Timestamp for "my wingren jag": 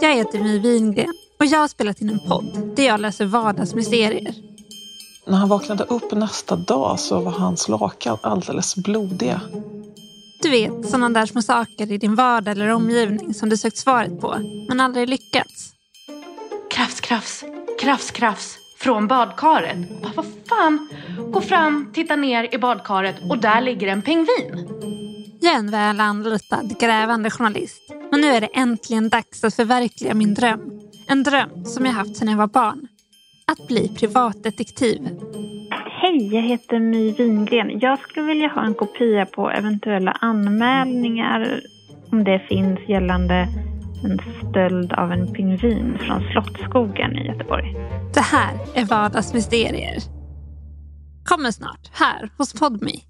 36.78-37.98